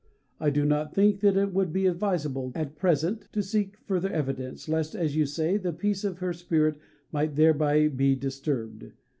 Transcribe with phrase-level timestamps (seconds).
[0.39, 4.67] I do not think that it would be advisable at present to seek further evidence,
[4.67, 6.79] lest, as you say, the peace of her spirit
[7.11, 8.93] might thereby be disturbed.